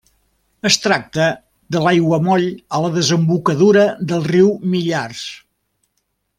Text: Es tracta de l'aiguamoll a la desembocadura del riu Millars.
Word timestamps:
Es 0.69 0.77
tracta 0.85 1.27
de 1.75 1.81
l'aiguamoll 1.87 2.47
a 2.77 2.81
la 2.87 2.91
desembocadura 2.97 3.87
del 4.13 4.27
riu 4.33 4.53
Millars. 4.75 5.25